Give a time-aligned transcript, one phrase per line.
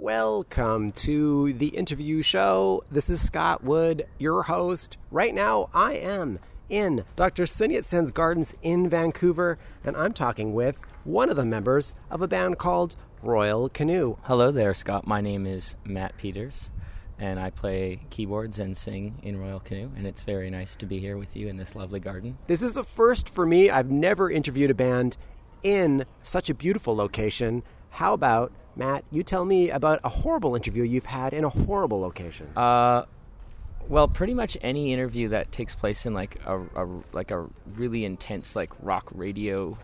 [0.00, 2.84] Welcome to the interview show.
[2.88, 4.96] This is Scott Wood, your host.
[5.10, 7.46] Right now, I am in Dr.
[7.46, 12.28] Sun Sen's Gardens in Vancouver, and I'm talking with one of the members of a
[12.28, 14.16] band called Royal Canoe.
[14.22, 15.04] Hello there, Scott.
[15.04, 16.70] My name is Matt Peters,
[17.18, 21.00] and I play keyboards and sing in Royal Canoe, and it's very nice to be
[21.00, 22.38] here with you in this lovely garden.
[22.46, 23.68] This is a first for me.
[23.68, 25.16] I've never interviewed a band
[25.64, 27.64] in such a beautiful location.
[27.90, 32.00] How about, Matt, you tell me about a horrible interview you've had in a horrible
[32.00, 32.46] location?
[32.56, 33.06] Uh,
[33.88, 38.04] well, pretty much any interview that takes place in like a, a like a really
[38.04, 39.76] intense like rock radio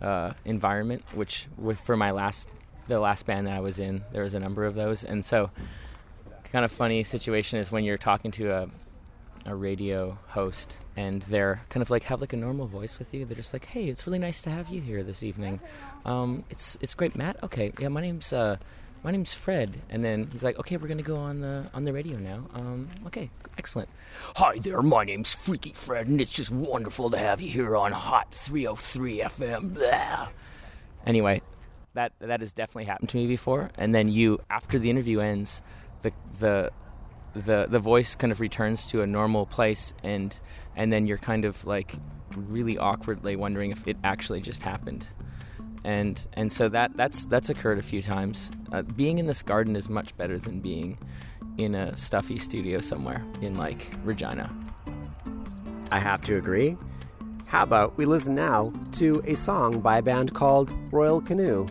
[0.00, 1.48] uh, environment, which
[1.82, 2.46] for my last
[2.86, 5.50] the last band that I was in, there was a number of those, and so
[6.44, 8.68] kind of funny situation is when you're talking to a
[9.46, 13.24] a radio host and they're kind of like have like a normal voice with you.
[13.24, 15.60] They're just like, "Hey, it's really nice to have you here this evening.
[16.04, 17.42] Um, it's it's great, Matt.
[17.42, 18.56] Okay, yeah, my name's uh,
[19.02, 21.92] my name's Fred." And then he's like, "Okay, we're gonna go on the on the
[21.92, 22.46] radio now.
[22.54, 23.88] Um, okay, excellent.
[24.36, 27.92] Hi there, my name's Freaky Fred, and it's just wonderful to have you here on
[27.92, 30.28] Hot 303 FM." Blah.
[31.06, 31.40] Anyway,
[31.94, 33.70] that that has definitely happened to me before.
[33.76, 35.62] And then you, after the interview ends,
[36.02, 36.70] the the
[37.34, 40.38] the the voice kind of returns to a normal place and
[40.76, 41.94] and then you're kind of like
[42.36, 45.06] really awkwardly wondering if it actually just happened.
[45.84, 48.50] And and so that that's that's occurred a few times.
[48.70, 50.98] Uh, being in this garden is much better than being
[51.58, 54.50] in a stuffy studio somewhere in like Regina.
[55.90, 56.76] I have to agree.
[57.46, 61.66] How about we listen now to a song by a band called Royal Canoe?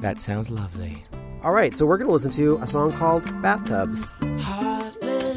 [0.00, 1.02] That sounds lovely.
[1.42, 4.10] All right so we're going to listen to a song called Bathtubs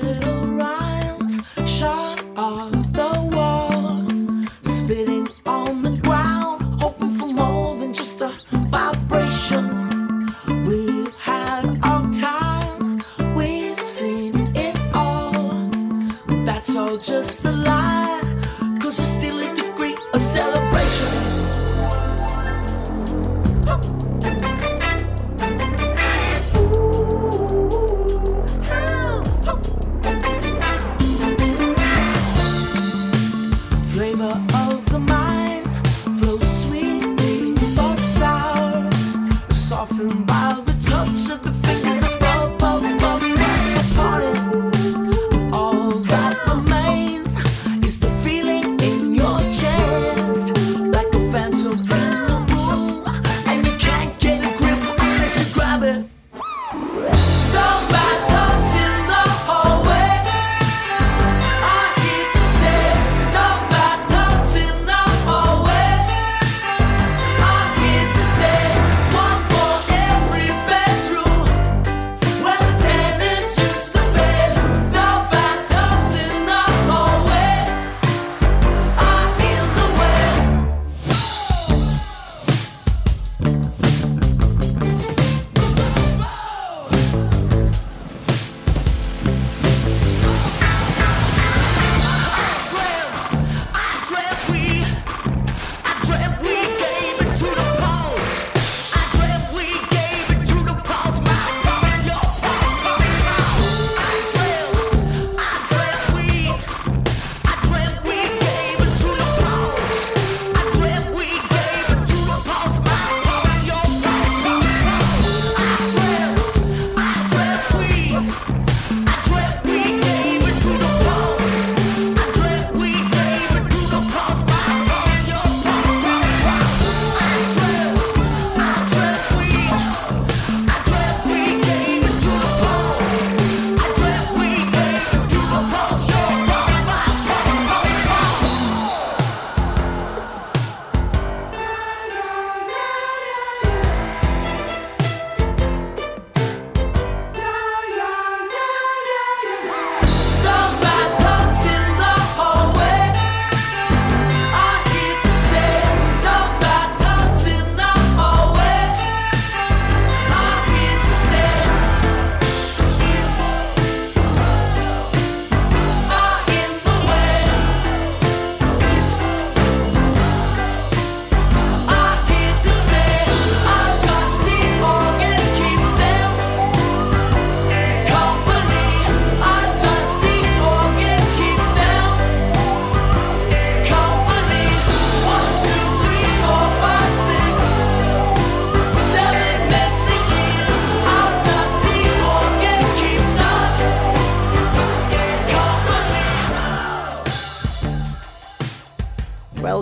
[0.02, 0.39] little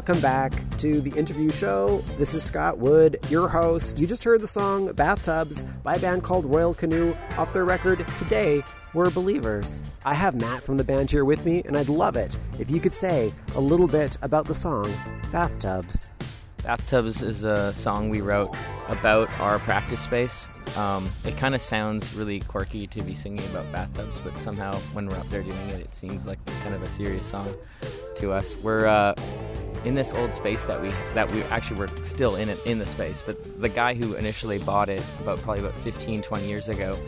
[0.08, 1.98] welcome back to the interview show.
[2.18, 4.00] This is Scott Wood, your host.
[4.00, 8.08] You just heard the song Bathtubs by a band called Royal Canoe off their record
[8.16, 8.64] Today
[8.94, 9.84] We're Believers.
[10.06, 12.80] I have Matt from the band here with me, and I'd love it if you
[12.80, 14.90] could say a little bit about the song
[15.30, 16.12] Bathtubs.
[16.64, 18.56] Bathtubs is a song we wrote
[18.88, 20.48] about our practice space.
[20.78, 25.08] Um, it kind of sounds really quirky to be singing about bathtubs, but somehow when
[25.08, 27.54] we're up there doing it, it seems like kind of a serious song
[28.16, 28.56] to us.
[28.64, 29.14] We're uh,
[29.88, 32.86] in this old space that we that we actually we're still in it in the
[32.86, 37.00] space, but the guy who initially bought it about probably about 15, 20 years ago,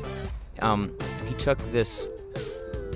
[0.62, 0.96] um,
[1.28, 2.08] he took this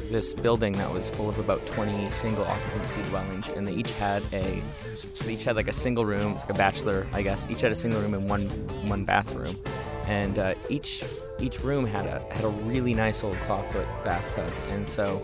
[0.10, 4.24] this building that was full of about 20 single occupancy dwellings, and they each had
[4.32, 4.62] a
[5.24, 7.50] they each had like a single room, like a bachelor, I guess.
[7.50, 8.44] Each had a single room and one
[8.88, 9.58] one bathroom,
[10.08, 11.04] and uh, each
[11.40, 14.52] each room had a had a really nice old clawfoot bathtub.
[14.70, 15.18] And so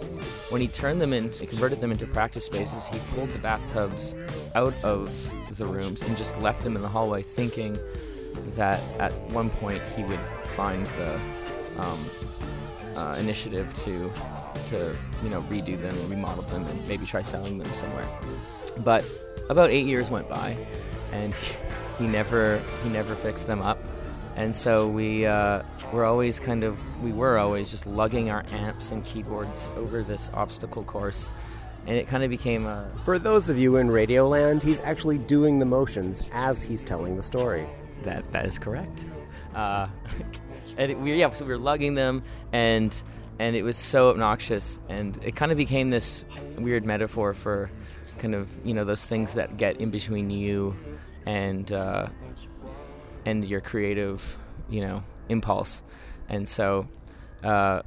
[0.50, 4.16] when he turned them into converted them into practice spaces, he pulled the bathtubs
[4.56, 5.12] out of
[5.58, 7.78] the rooms and just left them in the hallway, thinking
[8.56, 10.20] that at one point he would
[10.56, 11.16] find the
[11.78, 12.00] um,
[12.96, 14.12] uh, initiative to
[14.70, 18.08] to you know redo them and remodel them and maybe try selling them somewhere.
[18.78, 19.06] But
[19.50, 20.58] about eight years went by,
[21.12, 21.34] and
[21.98, 23.80] he never he never fixed them up,
[24.40, 28.90] and so we uh, were always kind of we were always just lugging our amps
[28.92, 31.34] and keyboards over this obstacle course.
[31.86, 32.90] And it kind of became a.
[33.04, 37.24] For those of you in Radioland, he's actually doing the motions as he's telling the
[37.24, 37.68] story.
[38.04, 39.06] That that is correct.
[39.54, 39.88] Uh,
[40.78, 42.96] and it, we, yeah, so we were lugging them, and
[43.40, 46.26] and it was so obnoxious and it kind of became this
[46.58, 47.72] weird metaphor for
[48.18, 50.76] kind of you know those things that get in between you
[51.26, 52.08] and uh,
[53.30, 54.38] and your creative
[54.70, 55.84] you know impulse
[56.28, 56.88] and so
[57.44, 57.82] uh,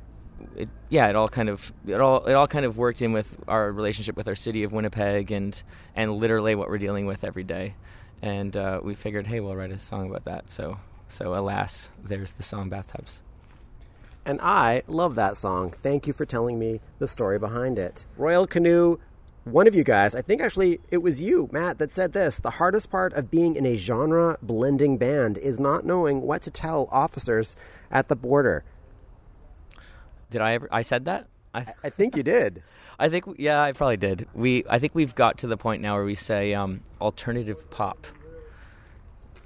[0.57, 3.37] it, yeah it all kind of it all it all kind of worked in with
[3.49, 5.63] our relationship with our city of Winnipeg and
[5.97, 7.75] and literally what we're dealing with every day
[8.21, 10.79] and uh, we figured hey we'll write a song about that so
[11.09, 13.23] so alas there's the song bathtubs
[14.25, 15.75] and I love that song.
[15.83, 18.07] Thank you for telling me the story behind it.
[18.17, 18.99] Royal Canoe,
[19.45, 22.39] one of you guys, I think actually it was you, Matt, that said this.
[22.39, 26.51] The hardest part of being in a genre blending band is not knowing what to
[26.51, 27.57] tell officers
[27.91, 28.65] at the border.
[30.31, 30.69] Did I ever?
[30.71, 31.27] I said that.
[31.53, 32.63] I, I think you did.
[32.99, 34.29] I think yeah, I probably did.
[34.33, 38.07] We I think we've got to the point now where we say um, alternative pop.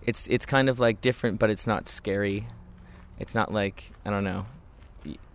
[0.04, 2.48] It's it's kind of like different, but it's not scary.
[3.18, 4.46] It's not like I don't know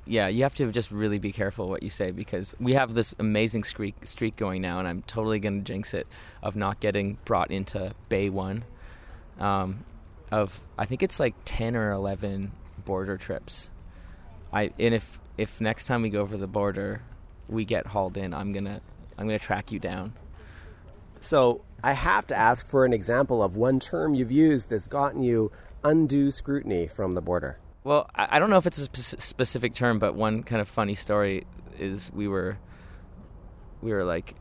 [0.06, 3.13] yeah, you have to just really be careful what you say because we have this
[3.19, 6.07] amazing streak streak going now, and I'm totally going to jinx it
[6.42, 8.63] of not getting brought into Bay One.
[9.39, 9.86] Um,
[10.31, 12.51] of I think it's like ten or eleven
[12.83, 13.69] border trips.
[14.51, 17.01] I and if if next time we go over the border,
[17.48, 18.81] we get hauled in, I'm gonna
[19.18, 20.13] I'm gonna track you down.
[21.21, 25.21] So I have to ask for an example of one term you've used that's gotten
[25.21, 25.51] you
[25.83, 27.57] undue scrutiny from the border.
[27.83, 30.93] Well, I, don't know if it's a spe- specific term, but one kind of funny
[30.93, 31.45] story
[31.79, 32.59] is we were
[33.81, 34.35] we were like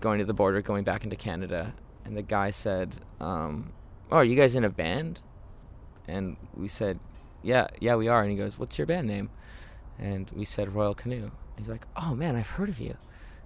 [0.00, 1.72] going to the border, going back into Canada,
[2.04, 3.72] and the guy said, um,
[4.10, 5.20] "Oh, are you guys in a band?"
[6.08, 6.98] And we said,
[7.42, 9.30] "Yeah, yeah, we are." And he goes, "What's your band name?"
[9.96, 11.30] And we said Royal Canoe.
[11.56, 12.96] He's like, "Oh man, I've heard of you."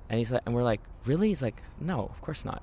[0.08, 2.62] And he's like, and we're like, "Really?" He's like, "No, of course not."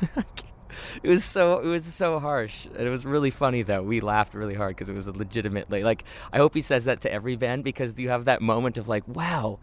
[1.02, 2.66] it was so it was so harsh.
[2.66, 3.82] And it was really funny though.
[3.82, 6.04] We laughed really hard because it was a legitimately like.
[6.32, 9.06] I hope he says that to every band because you have that moment of like,
[9.08, 9.58] wow,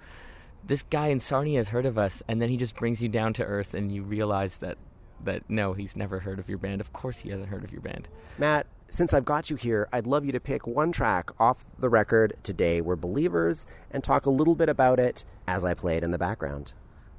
[0.66, 3.34] this guy in Sarnia has heard of us, and then he just brings you down
[3.34, 4.78] to earth, and you realize that
[5.24, 6.82] that no, he's never heard of your band.
[6.82, 8.10] Of course, he hasn't heard of your band.
[8.38, 11.90] Matt, since I've got you here, I'd love you to pick one track off the
[11.90, 12.82] record today.
[12.82, 16.18] We're believers, and talk a little bit about it as I play it in the
[16.18, 16.74] background.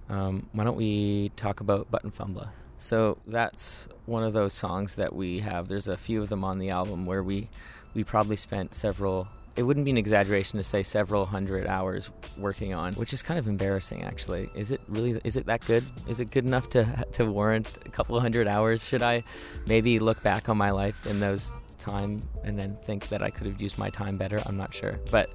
[0.09, 2.51] Um, why don't we talk about Button Fumbla?
[2.85, 5.69] So that's one of those songs that we have.
[5.69, 7.49] There's a few of them on the album where we
[7.95, 9.27] we probably spent several
[9.57, 13.39] it wouldn't be an exaggeration to say several hundred hours working on, which is kind
[13.39, 14.51] of embarrassing actually.
[14.55, 15.83] Is it really is it that good?
[16.09, 18.85] Is it good enough to to warrant a couple of hundred hours?
[18.85, 19.23] Should I
[19.67, 23.47] maybe look back on my life in those time and then think that I could
[23.47, 24.43] have used my time better?
[24.45, 25.01] I'm not sure.
[25.11, 25.31] But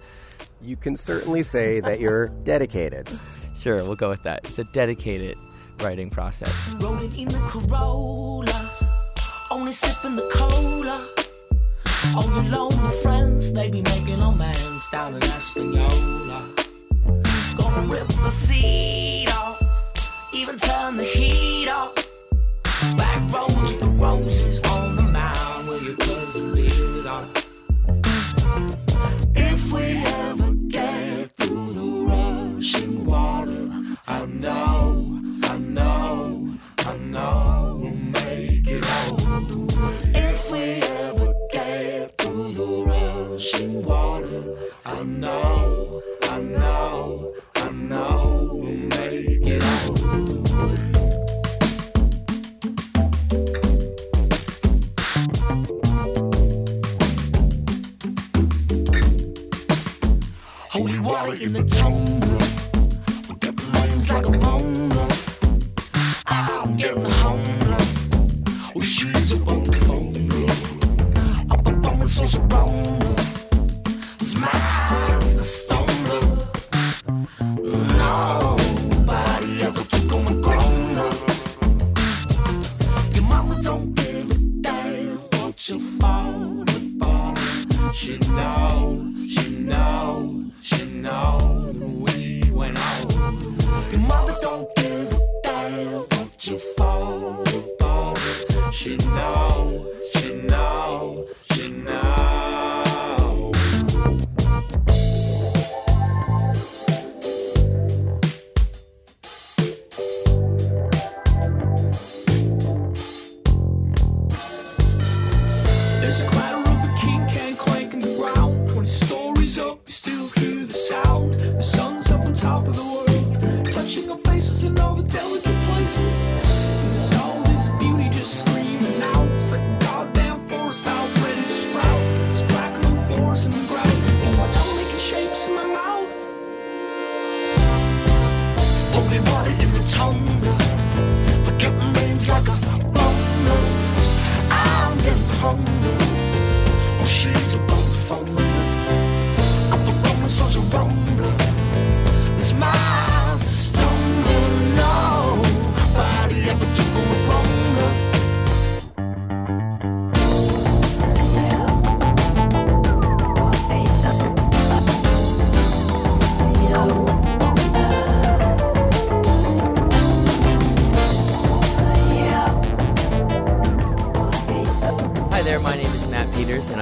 [0.62, 3.10] you can certainly say that you're dedicated.
[3.58, 4.42] Sure, we'll go with that.
[4.46, 5.36] It's a dedicated
[5.84, 6.54] writing process.
[6.80, 8.72] Rolling in the Corolla,
[9.52, 11.08] only sipping the cola.
[12.16, 14.20] All the lonely friends, they be making
[14.92, 16.50] down in Espanola.
[17.58, 19.62] Gonna rip the seat off,
[20.34, 21.68] even turn the heat.
[22.98, 27.30] Back roads, the roses on the mound where your cousin lived off.
[29.36, 33.70] If we ever get through the rushing water,
[34.08, 35.19] I know
[36.90, 38.84] I know we'll make it
[40.16, 44.58] if we ever get through the rushing water.
[44.88, 49.64] I know, I know, I know we'll make it
[61.40, 62.40] in the tumbler.
[63.28, 64.99] Forget the like a mongrel.
[72.38, 72.69] The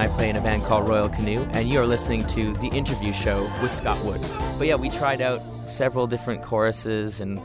[0.08, 3.12] I play in a band called Royal Canoe, and you are listening to The Interview
[3.12, 4.22] Show with Scott Wood.
[4.58, 7.42] But yeah, we tried out several different choruses, and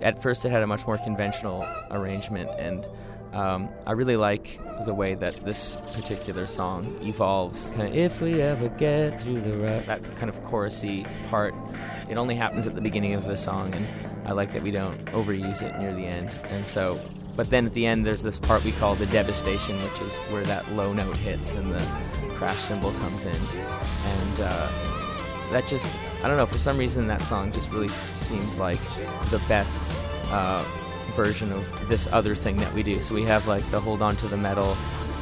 [0.00, 2.84] at first it had a much more conventional arrangement, and
[3.32, 7.70] um, I really like the way that this particular song evolves.
[7.70, 11.54] Kind of, if we ever get through the rut, that kind of chorusy part,
[12.10, 13.86] it only happens at the beginning of the song, and
[14.26, 17.00] I like that we don't overuse it near the end, and so
[17.36, 20.44] but then at the end, there's this part we call the devastation, which is where
[20.44, 21.84] that low note hits and the
[22.34, 23.34] crash cymbal comes in.
[23.34, 24.68] And uh,
[25.50, 28.80] that just, I don't know, for some reason that song just really seems like
[29.30, 29.82] the best
[30.26, 30.64] uh,
[31.14, 33.00] version of this other thing that we do.
[33.00, 34.76] So we have like the Hold On to the Metal,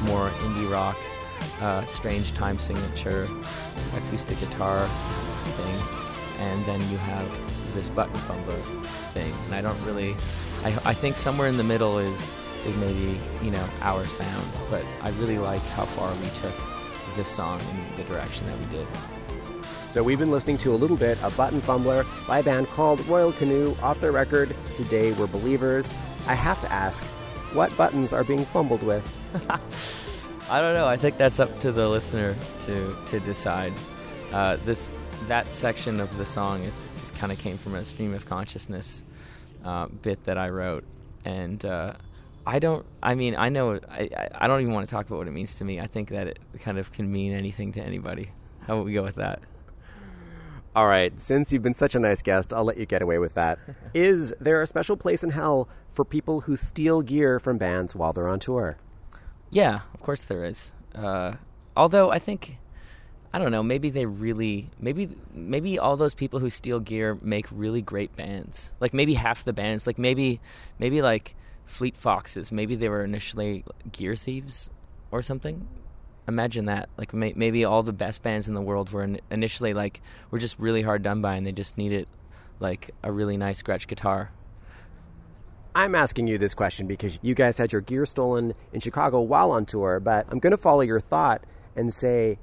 [0.05, 0.97] more indie rock,
[1.61, 3.29] uh, strange time signature,
[3.97, 4.87] acoustic guitar
[5.57, 6.10] thing.
[6.41, 9.33] And then you have this button fumbla thing.
[9.47, 10.17] And I don't really.
[10.65, 12.33] I, I think somewhere in the middle is
[12.67, 16.55] is maybe you know our sound, but I really like how far we took
[17.17, 18.87] this song in the direction that we did.
[19.89, 23.05] So we've been listening to a little bit of Button Fumbla by a band called
[23.07, 25.93] Royal Canoe off their record Today We're Believers.
[26.29, 27.03] I have to ask,
[27.55, 29.05] what buttons are being fumbled with?
[30.51, 30.87] I don't know.
[30.87, 33.73] I think that's up to the listener to to decide.
[34.33, 34.93] Uh, this
[35.29, 39.05] that section of the song is just kind of came from a stream of consciousness
[39.65, 40.85] uh, bit that I wrote,
[41.25, 41.95] and uh,
[42.47, 42.85] I don't.
[43.03, 43.79] I mean, I know.
[43.91, 45.81] I I- don't even want to talk about what it means to me.
[45.81, 48.31] I think that it kind of can mean anything to anybody.
[48.67, 49.41] How about we go with that?
[50.75, 53.35] All right, since you've been such a nice guest, I'll let you get away with
[53.35, 53.59] that.
[53.95, 58.13] Is there a special place in hell for people who steal gear from bands while
[58.13, 58.79] they're on tour?
[59.51, 60.73] Yeah, of course there is.
[60.95, 61.35] Uh,
[61.77, 62.59] although I think
[63.33, 63.63] I don't know.
[63.63, 68.73] Maybe they really maybe maybe all those people who steal gear make really great bands.
[68.81, 69.87] Like maybe half the bands.
[69.87, 70.41] Like maybe
[70.79, 72.51] maybe like Fleet Foxes.
[72.51, 74.69] Maybe they were initially gear thieves
[75.13, 75.69] or something.
[76.27, 76.89] Imagine that.
[76.97, 80.01] Like may, maybe all the best bands in the world were in, initially like
[80.33, 82.09] were just really hard done by, and they just needed
[82.59, 84.33] like a really nice scratch guitar.
[85.73, 89.53] I'm asking you this question because you guys had your gear stolen in Chicago while
[89.53, 91.45] on tour, but I'm going to follow your thought
[91.77, 92.39] and say,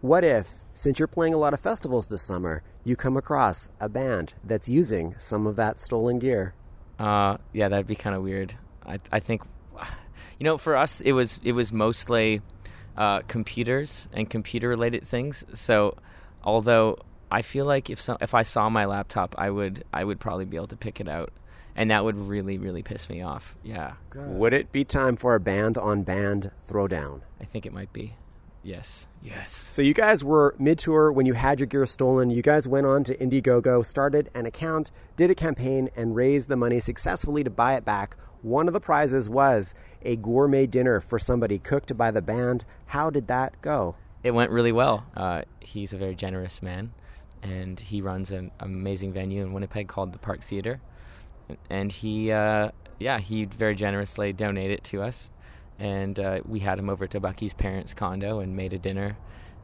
[0.00, 3.88] what if, since you're playing a lot of festivals this summer, you come across a
[3.88, 6.54] band that's using some of that stolen gear?
[6.98, 8.54] Uh, yeah, that'd be kind of weird.
[8.86, 9.42] I I think,
[10.38, 12.42] you know, for us it was it was mostly
[12.96, 15.44] uh, computers and computer related things.
[15.54, 15.96] So,
[16.44, 16.98] although
[17.30, 20.44] I feel like if some, if I saw my laptop, I would I would probably
[20.44, 21.32] be able to pick it out,
[21.76, 23.56] and that would really really piss me off.
[23.62, 27.20] Yeah, Would it be time for a band on band throwdown?
[27.40, 28.14] I think it might be.
[28.62, 29.68] Yes, yes.
[29.72, 32.30] So you guys were mid-tour when you had your gear stolen.
[32.30, 36.56] You guys went on to Indiegogo, started an account, did a campaign, and raised the
[36.56, 38.16] money successfully to buy it back.
[38.42, 42.66] One of the prizes was a gourmet dinner for somebody cooked by the band.
[42.86, 43.96] How did that go?
[44.22, 45.06] It went really well.
[45.16, 46.92] Uh, he's a very generous man,
[47.42, 50.80] and he runs an amazing venue in Winnipeg called the Park Theater.
[51.70, 55.30] And he, uh, yeah, he very generously donated it to us
[55.80, 59.16] and uh, we had him over to Bucky's parents' condo and made a dinner,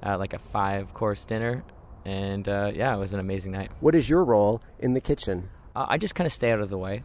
[0.03, 1.63] uh, like a five course dinner.
[2.05, 3.71] And uh, yeah, it was an amazing night.
[3.81, 5.51] What is your role in the kitchen?
[5.77, 7.05] Uh, I just kind of stay out of the way.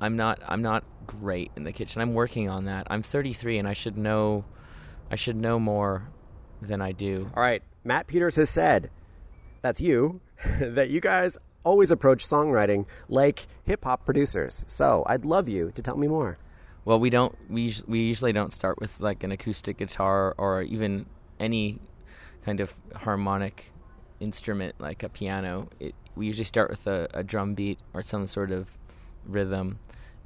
[0.00, 0.40] I'm not.
[0.46, 2.00] I'm not great in the kitchen.
[2.00, 2.86] I'm working on that.
[2.90, 4.44] I'm 33, and I should know.
[5.10, 6.08] I should know more
[6.62, 7.30] than I do.
[7.34, 8.90] All right, Matt Peters has said,
[9.62, 10.20] that's you,
[10.60, 14.64] that you guys always approach songwriting like hip hop producers.
[14.68, 16.38] So I'd love you to tell me more.
[16.88, 17.36] Well, we don't.
[17.50, 21.04] We we usually don't start with like an acoustic guitar or even
[21.38, 21.80] any
[22.46, 23.72] kind of harmonic
[24.20, 25.68] instrument like a piano.
[25.78, 28.78] It, we usually start with a, a drum beat or some sort of
[29.26, 29.80] rhythm,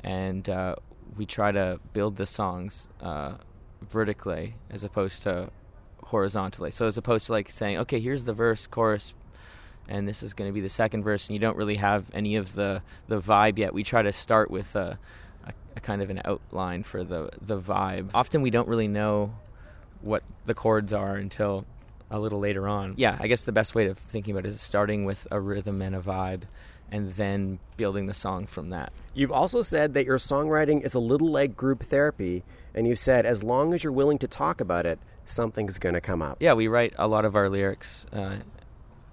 [0.05, 0.77] and uh,
[1.17, 3.39] we try to build the songs uh,
[3.81, 5.51] vertically as opposed to
[6.05, 6.71] horizontally.
[6.71, 9.15] So as opposed to like saying, okay, here's the verse, chorus,
[9.89, 12.37] and this is going to be the second verse, and you don't really have any
[12.37, 13.75] of the the vibe yet.
[13.75, 15.01] We try to start with a,
[15.77, 18.11] a, kind of an outline for the the vibe.
[18.15, 19.35] Often we don't really know
[20.01, 21.65] what the chords are until
[22.11, 22.95] a little later on.
[22.97, 25.81] Yeah, I guess the best way of thinking about it is starting with a rhythm
[25.81, 26.43] and a vibe,
[26.91, 28.93] and then building the song from that.
[29.15, 33.25] You've also said that your songwriting is a little like group therapy, and you said
[33.25, 36.37] as long as you're willing to talk about it, something's going to come up.
[36.41, 38.07] Yeah, we write a lot of our lyrics.
[38.13, 38.37] Uh,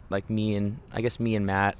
[0.09, 1.77] like me and I guess me and Matt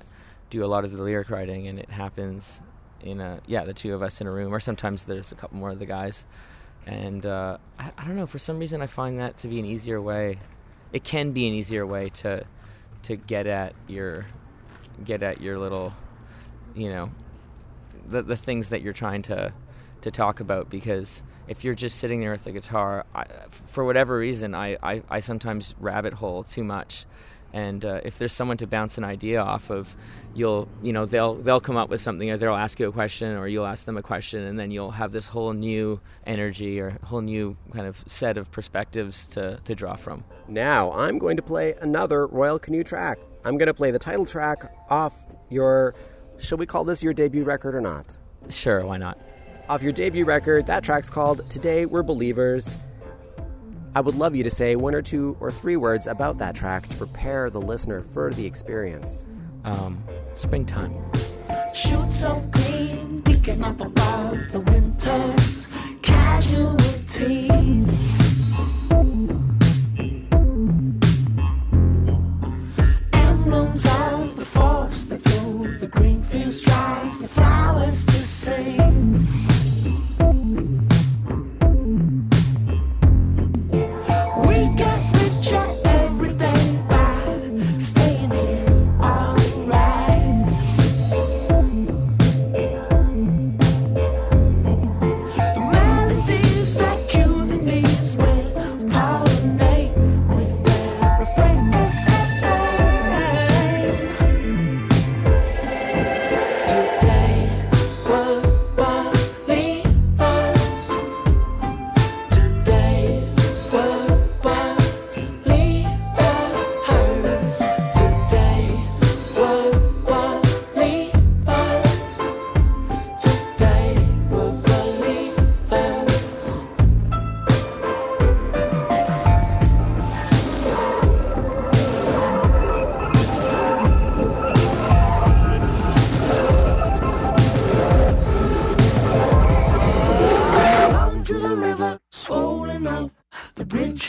[0.50, 2.62] do a lot of the lyric writing, and it happens
[3.02, 5.58] in a yeah the two of us in a room, or sometimes there's a couple
[5.58, 6.26] more of the guys.
[6.86, 9.66] And uh, I, I don't know for some reason I find that to be an
[9.66, 10.40] easier way.
[10.92, 12.46] It can be an easier way to
[13.04, 14.26] to get at your
[15.04, 15.94] get at your little
[16.76, 17.10] you know
[18.08, 19.54] the the things that you're trying to
[20.02, 24.18] to talk about because if you're just sitting there with the guitar I, for whatever
[24.18, 27.06] reason I, I, I sometimes rabbit hole too much
[27.54, 29.96] and uh, if there's someone to bounce an idea off of
[30.36, 33.36] you'll you know they'll they'll come up with something or they'll ask you a question
[33.36, 36.92] or you'll ask them a question and then you'll have this whole new energy or
[37.04, 41.44] whole new kind of set of perspectives to, to draw from Now I'm going to
[41.44, 43.20] play another Royal Canoe track.
[43.44, 45.96] I'm going to play the title track off your,
[46.40, 48.18] shall we call this your debut record or not?
[48.50, 49.18] sure why not
[49.68, 52.78] Off your debut record, that track's called Today We're Believers.
[53.96, 56.88] I would love you to say one or two or three words about that track
[56.90, 59.26] to prepare the listener for the experience.
[59.66, 60.02] um,
[60.36, 60.94] springtime
[61.74, 65.68] Shoots of green peeking up above the winter's
[66.02, 67.50] casualties.
[73.14, 79.28] Emblems of the force that through the green fields drives the flowers to sing.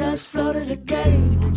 [0.00, 1.54] Has flooded again,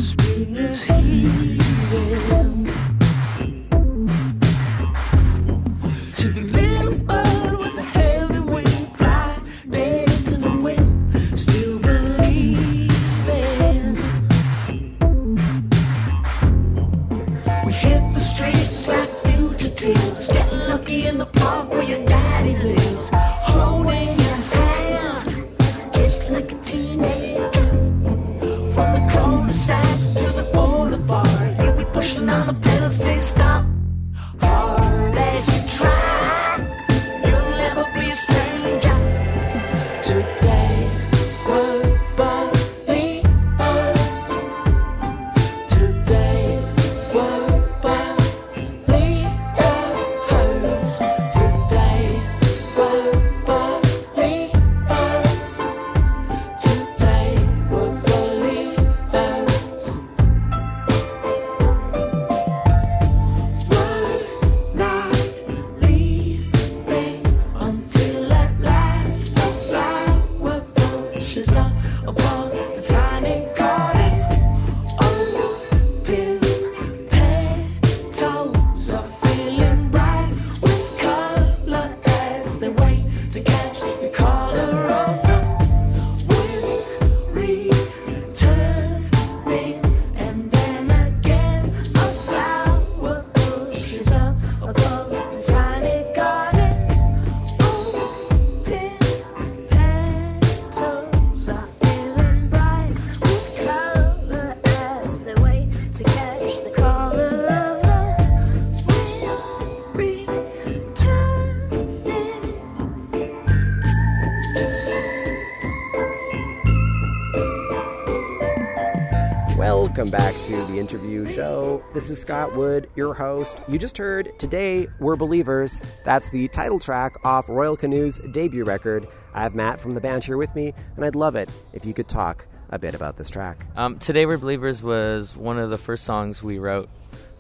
[120.74, 121.84] the interview show.
[121.94, 123.62] This is Scott Wood, your host.
[123.68, 125.80] You just heard Today We're Believers.
[126.04, 129.08] That's the title track off Royal Canoe's debut record.
[129.36, 131.94] I have Matt from the band here with me, and I'd love it if you
[131.94, 133.68] could talk a bit about this track.
[133.76, 136.90] Um, Today We're Believers was one of the first songs we wrote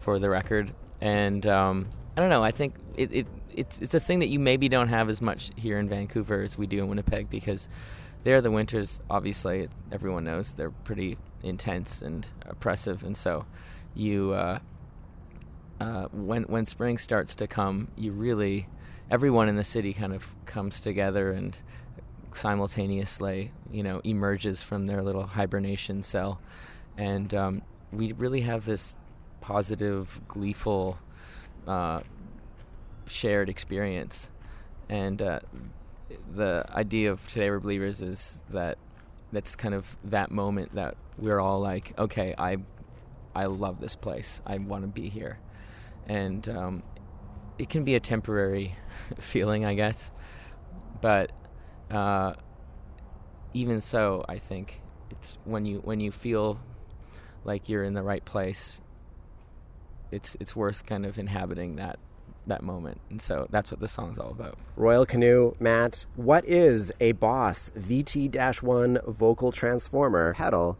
[0.01, 2.43] for the record, and um, I don't know.
[2.43, 5.49] I think it, it it's it's a thing that you maybe don't have as much
[5.55, 7.67] here in Vancouver as we do in Winnipeg because
[8.23, 13.45] there the winters obviously everyone knows they're pretty intense and oppressive, and so
[13.93, 14.59] you uh,
[15.79, 18.67] uh, when when spring starts to come, you really
[19.11, 21.57] everyone in the city kind of comes together and
[22.33, 26.39] simultaneously, you know, emerges from their little hibernation cell,
[26.97, 28.95] and um, we really have this
[29.41, 30.97] positive, gleeful,
[31.67, 32.01] uh,
[33.05, 34.29] shared experience,
[34.89, 35.39] and uh,
[36.31, 38.77] the idea of today we're believers is that
[39.31, 42.57] that's kind of that moment that we're all like, okay, I,
[43.35, 44.41] I love this place.
[44.45, 45.39] I want to be here,
[46.07, 46.83] and um,
[47.57, 48.75] it can be a temporary
[49.19, 50.11] feeling, I guess,
[51.01, 51.31] but
[51.89, 52.33] uh,
[53.53, 56.59] even so, I think it's when you when you feel
[57.43, 58.81] like you're in the right place,
[60.11, 61.99] it's it's worth kind of inhabiting that
[62.47, 64.57] that moment, and so that's what the song's all about.
[64.75, 70.77] Royal Canoe, Matt, what is a Boss VT-1 vocal transformer pedal,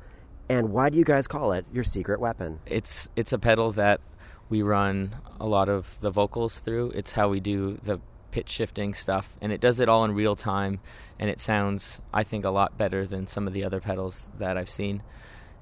[0.50, 2.60] and why do you guys call it your secret weapon?
[2.66, 4.02] It's it's a pedal that
[4.50, 6.92] we run a lot of the vocals through.
[6.92, 8.00] It's how we do the
[8.32, 10.80] pitch shifting stuff, and it does it all in real time,
[11.20, 14.58] and it sounds, I think, a lot better than some of the other pedals that
[14.58, 15.04] I've seen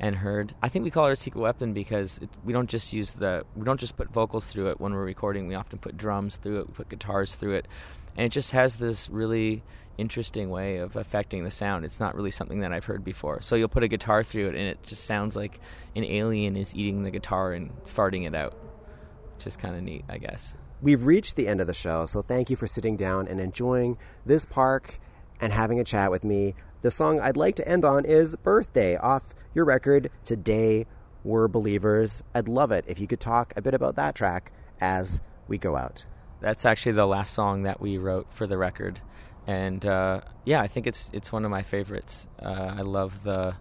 [0.02, 0.56] and heard.
[0.64, 3.46] I think we call it a secret weapon because it, we don't just use the,
[3.56, 5.48] we don't just put vocals through it when we're recording.
[5.48, 7.68] We often put drums through it, we put guitars through it,
[8.18, 9.64] and it just has this really
[10.00, 11.86] interesting way of affecting the sound.
[11.86, 13.42] It's not really something that I've heard before.
[13.42, 15.60] So you'll put a guitar through it, and it just sounds like
[15.96, 18.56] an alien is eating the guitar and farting it out,
[19.36, 20.56] which is kind of neat, I guess.
[20.82, 24.00] We've reached the end of the show, so thank you for sitting down and enjoying
[24.26, 25.00] this park
[25.40, 26.56] and having a chat with me.
[26.82, 30.88] The song I'd like to end on is Birthday off your record, Today
[31.24, 32.24] We're Believers.
[32.34, 35.76] I'd love it if you could talk a bit about that track as we go
[35.76, 36.08] out.
[36.40, 39.00] That's actually the last song that we wrote for the record,
[39.46, 42.26] and uh, yeah, I think it's it's one of my favorites.
[42.42, 43.54] Uh, I love the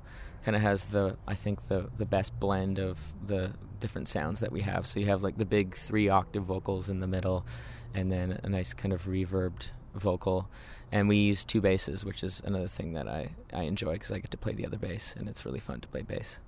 [0.43, 4.51] kind of has the I think the the best blend of the different sounds that
[4.51, 4.87] we have.
[4.87, 7.45] So you have like the big three octave vocals in the middle,
[7.93, 10.49] and then a nice kind of reverbed vocal.
[10.93, 14.19] And we use two basses, which is another thing that I, I enjoy because I
[14.19, 16.41] get to play the other bass, and it's really fun to play bass.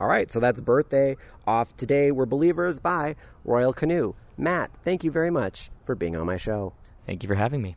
[0.00, 4.14] All right, so that's Birthday off Today We're Believers by Royal Canoe.
[4.36, 6.74] Matt, thank you very much for being on my show.
[7.06, 7.74] Thank you for having me.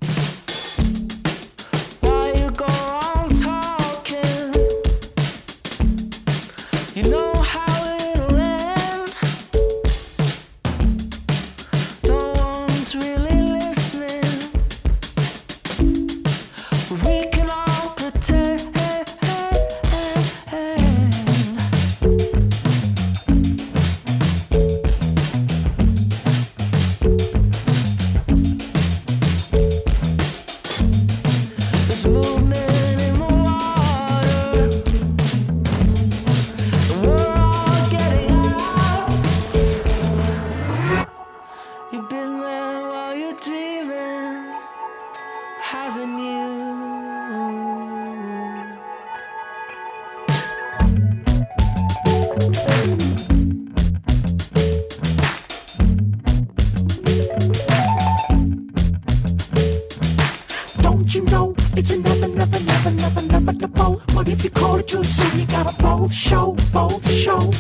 [66.88, 67.52] Both show,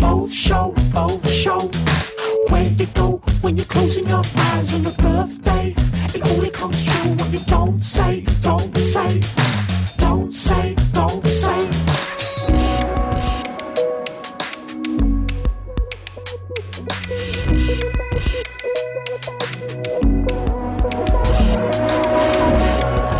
[0.00, 1.60] both show, both show.
[2.48, 5.74] Where you go when you're closing your eyes on your birthday?
[6.14, 9.20] It only comes true when you don't say, don't say,
[9.98, 11.68] don't say, don't say.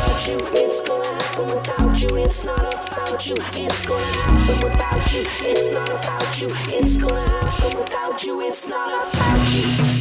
[0.09, 0.39] about you.
[0.55, 2.17] It's gonna happen without you.
[2.17, 3.37] It's not about you.
[3.53, 5.23] It's gonna happen without you.
[5.41, 6.49] It's not about you.
[6.69, 8.41] It's gonna happen without you.
[8.41, 9.98] It's not about you.